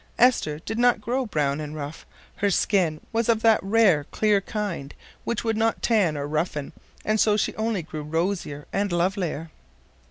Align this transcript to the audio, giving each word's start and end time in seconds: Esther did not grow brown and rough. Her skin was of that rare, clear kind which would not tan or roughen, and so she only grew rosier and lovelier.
Esther 0.17 0.57
did 0.57 0.79
not 0.79 0.99
grow 0.99 1.27
brown 1.27 1.61
and 1.61 1.75
rough. 1.75 2.07
Her 2.37 2.49
skin 2.49 3.01
was 3.13 3.29
of 3.29 3.43
that 3.43 3.61
rare, 3.61 4.05
clear 4.05 4.41
kind 4.41 4.95
which 5.25 5.43
would 5.43 5.55
not 5.57 5.83
tan 5.83 6.17
or 6.17 6.27
roughen, 6.27 6.73
and 7.05 7.19
so 7.19 7.37
she 7.37 7.53
only 7.55 7.83
grew 7.83 8.01
rosier 8.01 8.65
and 8.73 8.91
lovelier. 8.91 9.51